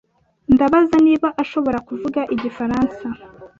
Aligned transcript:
Ndabaza 0.53 0.95
niba 1.05 1.27
ashobora 1.43 1.77
kuvuga 1.87 2.21
igifaransa. 2.35 3.05